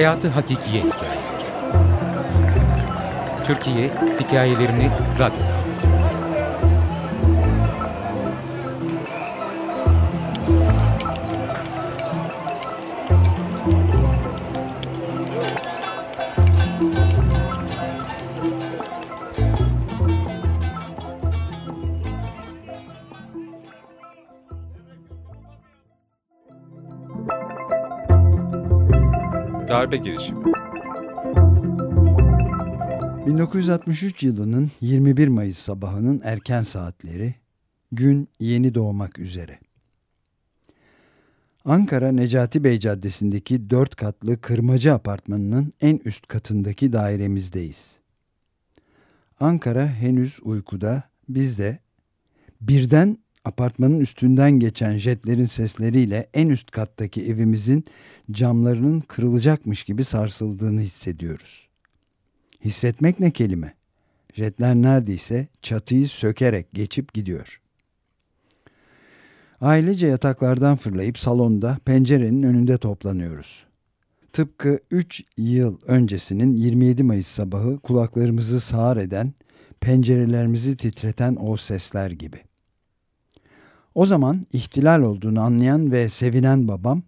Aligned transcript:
Hayatı 0.00 0.28
Hakikiye 0.28 0.82
Hikayeleri 0.82 1.44
Türkiye 3.44 3.90
hikayelerini 4.20 4.90
radyoda 5.18 5.54
anlatıyor. 5.54 6.09
Darbe 29.70 29.96
girişimi 29.96 30.44
1963 33.26 34.22
yılının 34.22 34.70
21 34.80 35.28
Mayıs 35.28 35.58
sabahının 35.58 36.20
erken 36.24 36.62
saatleri, 36.62 37.34
gün 37.92 38.28
yeni 38.40 38.74
doğmak 38.74 39.18
üzere. 39.18 39.58
Ankara 41.64 42.12
Necati 42.12 42.64
Bey 42.64 42.78
Caddesi'ndeki 42.80 43.70
dört 43.70 43.96
katlı 43.96 44.40
kırmacı 44.40 44.94
apartmanının 44.94 45.72
en 45.80 46.00
üst 46.04 46.26
katındaki 46.26 46.92
dairemizdeyiz. 46.92 47.96
Ankara 49.40 49.86
henüz 49.86 50.38
uykuda, 50.42 51.02
biz 51.28 51.58
de 51.58 51.78
birden 52.60 53.18
apartmanın 53.44 54.00
üstünden 54.00 54.50
geçen 54.50 54.96
jetlerin 54.96 55.46
sesleriyle 55.46 56.30
en 56.34 56.48
üst 56.48 56.70
kattaki 56.70 57.26
evimizin 57.26 57.84
camlarının 58.30 59.00
kırılacakmış 59.00 59.84
gibi 59.84 60.04
sarsıldığını 60.04 60.80
hissediyoruz. 60.80 61.68
Hissetmek 62.64 63.20
ne 63.20 63.30
kelime? 63.30 63.74
Jetler 64.34 64.74
neredeyse 64.74 65.48
çatıyı 65.62 66.08
sökerek 66.08 66.72
geçip 66.72 67.14
gidiyor. 67.14 67.60
Ailece 69.60 70.06
yataklardan 70.06 70.76
fırlayıp 70.76 71.18
salonda 71.18 71.78
pencerenin 71.84 72.42
önünde 72.42 72.78
toplanıyoruz. 72.78 73.66
Tıpkı 74.32 74.78
3 74.90 75.22
yıl 75.36 75.78
öncesinin 75.86 76.56
27 76.56 77.02
Mayıs 77.02 77.26
sabahı 77.26 77.78
kulaklarımızı 77.78 78.60
sağır 78.60 78.96
eden, 78.96 79.34
pencerelerimizi 79.80 80.76
titreten 80.76 81.36
o 81.40 81.56
sesler 81.56 82.10
gibi. 82.10 82.49
O 83.94 84.06
zaman 84.06 84.46
ihtilal 84.52 85.02
olduğunu 85.02 85.40
anlayan 85.40 85.92
ve 85.92 86.08
sevinen 86.08 86.68
babam 86.68 87.02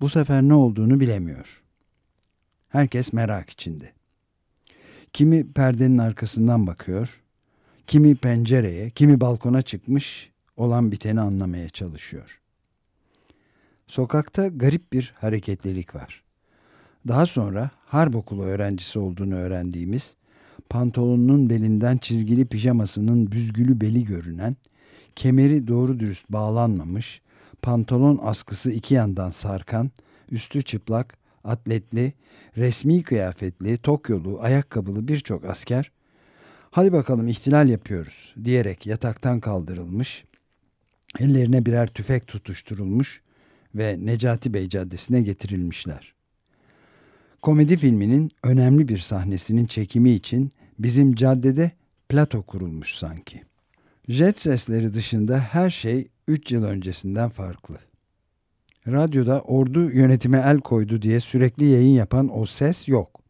bu 0.00 0.08
sefer 0.08 0.42
ne 0.42 0.54
olduğunu 0.54 1.00
bilemiyor. 1.00 1.62
Herkes 2.68 3.12
merak 3.12 3.50
içinde. 3.50 3.92
Kimi 5.12 5.52
perdenin 5.52 5.98
arkasından 5.98 6.66
bakıyor, 6.66 7.20
kimi 7.86 8.14
pencereye, 8.14 8.90
kimi 8.90 9.20
balkona 9.20 9.62
çıkmış 9.62 10.30
olan 10.56 10.92
biteni 10.92 11.20
anlamaya 11.20 11.68
çalışıyor. 11.68 12.40
Sokakta 13.86 14.48
garip 14.48 14.92
bir 14.92 15.14
hareketlilik 15.16 15.94
var. 15.94 16.22
Daha 17.08 17.26
sonra 17.26 17.70
harp 17.86 18.16
okulu 18.16 18.42
öğrencisi 18.42 18.98
olduğunu 18.98 19.34
öğrendiğimiz, 19.34 20.14
pantolonunun 20.68 21.50
belinden 21.50 21.96
çizgili 21.96 22.46
pijamasının 22.46 23.32
büzgülü 23.32 23.80
beli 23.80 24.04
görünen, 24.04 24.56
kemeri 25.16 25.68
doğru 25.68 26.00
dürüst 26.00 26.28
bağlanmamış, 26.28 27.22
pantolon 27.62 28.20
askısı 28.22 28.72
iki 28.72 28.94
yandan 28.94 29.30
sarkan, 29.30 29.90
üstü 30.30 30.62
çıplak, 30.62 31.18
atletli, 31.44 32.12
resmi 32.56 33.02
kıyafetli, 33.02 33.76
Tokyolu, 33.76 34.40
ayakkabılı 34.40 35.08
birçok 35.08 35.44
asker 35.44 35.92
hadi 36.70 36.92
bakalım 36.92 37.28
ihtilal 37.28 37.68
yapıyoruz 37.68 38.34
diyerek 38.44 38.86
yataktan 38.86 39.40
kaldırılmış, 39.40 40.24
ellerine 41.20 41.66
birer 41.66 41.86
tüfek 41.86 42.26
tutuşturulmuş 42.26 43.22
ve 43.74 43.98
Necati 44.00 44.54
Bey 44.54 44.68
Caddesi'ne 44.68 45.22
getirilmişler. 45.22 46.14
Komedi 47.42 47.76
filminin 47.76 48.30
önemli 48.42 48.88
bir 48.88 48.98
sahnesinin 48.98 49.66
çekimi 49.66 50.10
için 50.10 50.50
bizim 50.78 51.14
caddede 51.14 51.72
plato 52.08 52.42
kurulmuş 52.42 52.94
sanki. 52.94 53.42
Jet 54.08 54.40
sesleri 54.40 54.94
dışında 54.94 55.38
her 55.38 55.70
şey 55.70 56.08
3 56.28 56.52
yıl 56.52 56.64
öncesinden 56.64 57.28
farklı. 57.28 57.78
Radyoda 58.86 59.40
ordu 59.40 59.90
yönetime 59.90 60.42
el 60.46 60.60
koydu 60.60 61.02
diye 61.02 61.20
sürekli 61.20 61.64
yayın 61.64 61.94
yapan 61.94 62.38
o 62.38 62.46
ses 62.46 62.88
yok. 62.88 63.20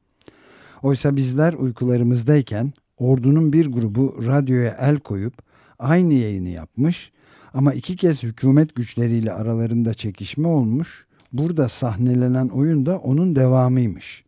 Oysa 0.82 1.16
bizler 1.16 1.52
uykularımızdayken 1.52 2.72
ordunun 2.98 3.52
bir 3.52 3.66
grubu 3.66 4.24
radyoya 4.26 4.76
el 4.80 4.96
koyup 4.98 5.34
aynı 5.78 6.14
yayını 6.14 6.48
yapmış 6.48 7.12
ama 7.54 7.74
iki 7.74 7.96
kez 7.96 8.22
hükümet 8.22 8.74
güçleriyle 8.74 9.32
aralarında 9.32 9.94
çekişme 9.94 10.48
olmuş. 10.48 11.06
Burada 11.32 11.68
sahnelenen 11.68 12.48
oyun 12.48 12.86
da 12.86 12.98
onun 12.98 13.36
devamıymış. 13.36 14.24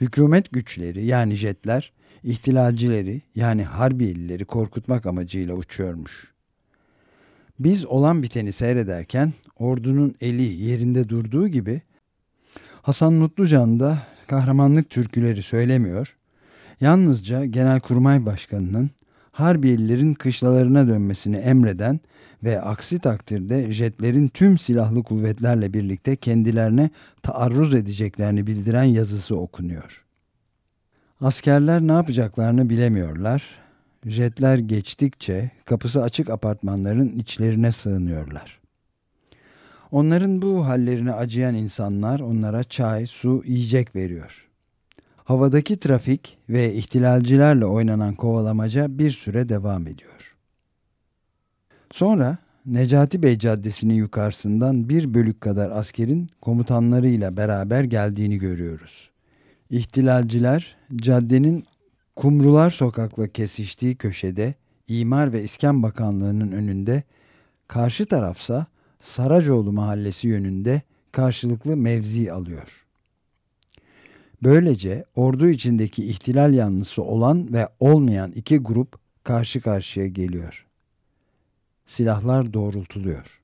Hükümet 0.00 0.52
güçleri 0.52 1.06
yani 1.06 1.34
jetler 1.34 1.92
ihtilalcileri 2.24 3.22
yani 3.34 3.64
Harbiyelileri 3.64 4.44
korkutmak 4.44 5.06
amacıyla 5.06 5.54
uçuyormuş. 5.54 6.32
Biz 7.58 7.86
olan 7.86 8.22
biteni 8.22 8.52
seyrederken 8.52 9.32
ordunun 9.58 10.14
eli 10.20 10.42
yerinde 10.42 11.08
durduğu 11.08 11.48
gibi 11.48 11.82
Hasan 12.82 13.12
Mutlucan 13.12 13.80
da 13.80 13.98
kahramanlık 14.26 14.90
türküleri 14.90 15.42
söylemiyor. 15.42 16.16
Yalnızca 16.80 17.44
Genelkurmay 17.44 18.26
Başkanı'nın 18.26 18.90
Harbiyelilerin 19.32 20.14
kışlalarına 20.14 20.88
dönmesini 20.88 21.36
emreden 21.36 22.00
ve 22.44 22.60
aksi 22.60 22.98
takdirde 22.98 23.72
jetlerin 23.72 24.28
tüm 24.28 24.58
silahlı 24.58 25.02
kuvvetlerle 25.02 25.72
birlikte 25.72 26.16
kendilerine 26.16 26.90
taarruz 27.22 27.74
edeceklerini 27.74 28.46
bildiren 28.46 28.84
yazısı 28.84 29.36
okunuyor. 29.36 30.07
Askerler 31.20 31.80
ne 31.80 31.92
yapacaklarını 31.92 32.70
bilemiyorlar. 32.70 33.42
Jetler 34.06 34.58
geçtikçe 34.58 35.50
kapısı 35.64 36.02
açık 36.02 36.30
apartmanların 36.30 37.18
içlerine 37.18 37.72
sığınıyorlar. 37.72 38.60
Onların 39.90 40.42
bu 40.42 40.66
hallerine 40.66 41.12
acıyan 41.12 41.54
insanlar 41.54 42.20
onlara 42.20 42.64
çay, 42.64 43.06
su, 43.06 43.42
yiyecek 43.46 43.96
veriyor. 43.96 44.48
Havadaki 45.24 45.80
trafik 45.80 46.38
ve 46.48 46.74
ihtilalcilerle 46.74 47.66
oynanan 47.66 48.14
kovalamaca 48.14 48.98
bir 48.98 49.10
süre 49.10 49.48
devam 49.48 49.86
ediyor. 49.86 50.36
Sonra 51.92 52.38
Necati 52.66 53.22
Bey 53.22 53.38
Caddesi'nin 53.38 53.94
yukarısından 53.94 54.88
bir 54.88 55.14
bölük 55.14 55.40
kadar 55.40 55.70
askerin 55.70 56.30
komutanlarıyla 56.40 57.36
beraber 57.36 57.84
geldiğini 57.84 58.38
görüyoruz. 58.38 59.10
İhtilalciler 59.70 60.76
caddenin 60.96 61.64
Kumrular 62.16 62.70
Sokak'la 62.70 63.28
kesiştiği 63.28 63.96
köşede 63.96 64.54
İmar 64.88 65.32
ve 65.32 65.42
İskan 65.42 65.82
Bakanlığı'nın 65.82 66.52
önünde, 66.52 67.02
karşı 67.68 68.06
tarafsa 68.06 68.66
Saracoğlu 69.00 69.72
Mahallesi 69.72 70.28
yönünde 70.28 70.82
karşılıklı 71.12 71.76
mevzi 71.76 72.32
alıyor. 72.32 72.86
Böylece 74.42 75.04
ordu 75.14 75.48
içindeki 75.48 76.04
ihtilal 76.04 76.54
yanlısı 76.54 77.02
olan 77.02 77.52
ve 77.52 77.68
olmayan 77.80 78.32
iki 78.32 78.58
grup 78.58 78.98
karşı 79.24 79.60
karşıya 79.60 80.06
geliyor. 80.06 80.66
Silahlar 81.86 82.52
doğrultuluyor. 82.52 83.40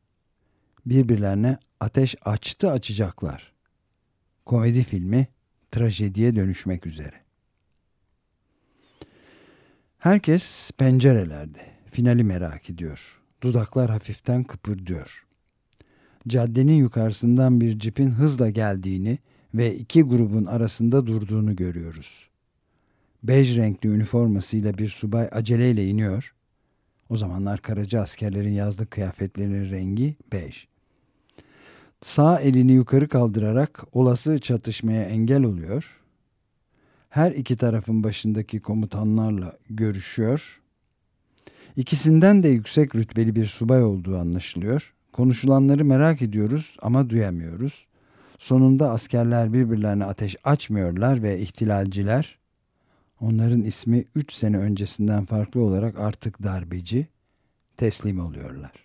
Birbirlerine 0.87 1.59
ateş 1.81 2.17
açtı 2.25 2.70
açacaklar. 2.70 3.53
Komedi 4.47 4.82
filmi 4.82 5.27
trajediye 5.75 6.37
dönüşmek 6.37 6.87
üzere. 6.87 7.15
Herkes 9.99 10.71
pencerelerde. 10.71 11.59
Finali 11.91 12.25
merak 12.25 12.71
ediyor. 12.71 13.21
Dudaklar 13.43 13.91
hafiften 13.91 14.44
kıpırdıyor. 14.44 15.25
Caddenin 16.29 16.75
yukarısından 16.75 17.61
bir 17.61 17.79
cipin 17.79 18.11
hızla 18.11 18.50
geldiğini 18.50 19.19
ve 19.55 19.75
iki 19.75 20.03
grubun 20.03 20.44
arasında 20.44 21.06
durduğunu 21.06 21.56
görüyoruz. 21.56 22.29
Bej 23.23 23.56
renkli 23.56 23.88
üniformasıyla 23.88 24.79
bir 24.79 24.88
subay 24.88 25.29
aceleyle 25.32 25.87
iniyor. 25.87 26.35
O 27.09 27.17
zamanlar 27.17 27.62
Karaca 27.62 28.00
askerlerin 28.00 28.53
yazlık 28.53 28.91
kıyafetlerinin 28.91 29.70
rengi 29.70 30.17
bej. 30.32 30.69
Sağ 32.05 32.41
elini 32.41 32.73
yukarı 32.73 33.09
kaldırarak 33.09 33.85
olası 33.93 34.41
çatışmaya 34.41 35.03
engel 35.03 35.45
oluyor. 35.45 36.01
Her 37.09 37.33
iki 37.33 37.56
tarafın 37.56 38.03
başındaki 38.03 38.61
komutanlarla 38.61 39.53
görüşüyor. 39.71 40.61
İkisinden 41.77 42.43
de 42.43 42.49
yüksek 42.49 42.95
rütbeli 42.95 43.35
bir 43.35 43.47
subay 43.47 43.83
olduğu 43.83 44.19
anlaşılıyor. 44.19 44.95
Konuşulanları 45.12 45.85
merak 45.85 46.23
ediyoruz 46.23 46.77
ama 46.83 47.11
duyamıyoruz. 47.11 47.87
Sonunda 48.39 48.91
askerler 48.91 49.53
birbirlerine 49.53 50.05
ateş 50.05 50.37
açmıyorlar 50.45 51.23
ve 51.23 51.41
ihtilalciler 51.41 52.39
onların 53.21 53.62
ismi 53.62 54.05
3 54.15 54.33
sene 54.33 54.59
öncesinden 54.59 55.25
farklı 55.25 55.61
olarak 55.61 55.99
artık 55.99 56.43
darbeci 56.43 57.06
teslim 57.77 58.21
oluyorlar. 58.21 58.83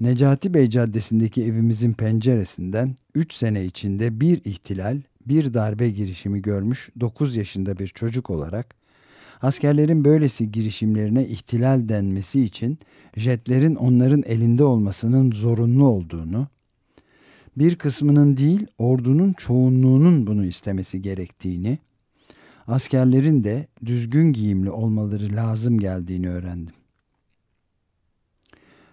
Necati 0.00 0.54
Bey 0.54 0.70
Caddesi'ndeki 0.70 1.44
evimizin 1.44 1.92
penceresinden 1.92 2.96
3 3.14 3.32
sene 3.32 3.64
içinde 3.64 4.20
bir 4.20 4.44
ihtilal, 4.44 5.00
bir 5.26 5.54
darbe 5.54 5.90
girişimi 5.90 6.42
görmüş 6.42 6.90
9 7.00 7.36
yaşında 7.36 7.78
bir 7.78 7.86
çocuk 7.86 8.30
olarak 8.30 8.74
askerlerin 9.42 10.04
böylesi 10.04 10.52
girişimlerine 10.52 11.26
ihtilal 11.26 11.88
denmesi 11.88 12.42
için 12.42 12.78
jetlerin 13.16 13.74
onların 13.74 14.22
elinde 14.26 14.64
olmasının 14.64 15.32
zorunlu 15.32 15.88
olduğunu, 15.88 16.48
bir 17.56 17.76
kısmının 17.76 18.36
değil 18.36 18.66
ordunun 18.78 19.32
çoğunluğunun 19.32 20.26
bunu 20.26 20.46
istemesi 20.46 21.02
gerektiğini, 21.02 21.78
askerlerin 22.66 23.44
de 23.44 23.66
düzgün 23.86 24.32
giyimli 24.32 24.70
olmaları 24.70 25.36
lazım 25.36 25.78
geldiğini 25.78 26.30
öğrendim. 26.30 26.79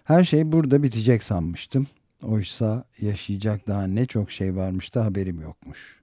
Her 0.08 0.24
şey 0.24 0.52
burada 0.52 0.84
bitecek 0.84 1.24
sanmıştım. 1.24 1.88
Oysa 2.24 2.84
yaşayacak 3.02 3.68
daha 3.68 3.88
ne 3.88 4.06
çok 4.06 4.32
şey 4.32 4.56
varmış 4.56 4.96
da 4.96 5.06
haberim 5.06 5.42
yokmuş. 5.42 6.02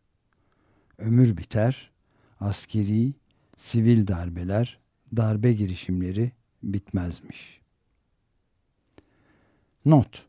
Ömür 0.99 1.37
biter, 1.37 1.91
askeri, 2.41 3.13
sivil 3.57 4.07
darbeler, 4.07 4.79
darbe 5.17 5.53
girişimleri 5.53 6.33
bitmezmiş. 6.63 7.61
Not 9.85 10.27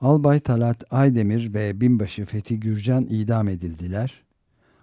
Albay 0.00 0.40
Talat 0.40 0.84
Aydemir 0.90 1.54
ve 1.54 1.80
binbaşı 1.80 2.24
Fethi 2.24 2.60
Gürcan 2.60 3.06
idam 3.10 3.48
edildiler. 3.48 4.22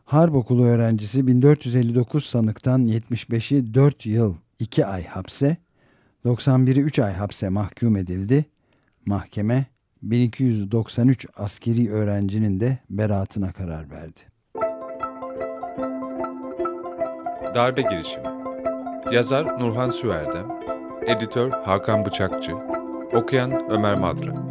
Harp 0.05 0.35
okulu 0.35 0.65
öğrencisi 0.65 1.27
1459 1.27 2.25
sanıktan 2.25 2.87
75'i 2.87 3.73
4 3.73 4.05
yıl 4.05 4.35
2 4.59 4.85
ay 4.85 5.05
hapse, 5.05 5.57
91'i 6.25 6.81
3 6.81 6.99
ay 6.99 7.13
hapse 7.13 7.49
mahkum 7.49 7.97
edildi. 7.97 8.45
Mahkeme 9.05 9.65
1293 10.01 11.27
askeri 11.37 11.91
öğrencinin 11.91 12.59
de 12.59 12.77
beraatına 12.89 13.51
karar 13.51 13.91
verdi. 13.91 14.19
Darbe 17.55 17.81
girişimi. 17.81 18.27
Yazar 19.11 19.59
Nurhan 19.59 19.89
Süerdem, 19.89 20.47
editör 21.07 21.51
Hakan 21.51 22.05
Bıçakçı, 22.05 22.55
okuyan 23.13 23.71
Ömer 23.71 23.95
Madra. 23.95 24.50